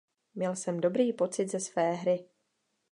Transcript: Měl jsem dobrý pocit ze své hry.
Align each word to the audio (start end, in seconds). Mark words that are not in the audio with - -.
Měl 0.35 0.55
jsem 0.55 0.79
dobrý 0.81 1.13
pocit 1.13 1.51
ze 1.51 1.59
své 1.59 1.93
hry. 1.93 2.25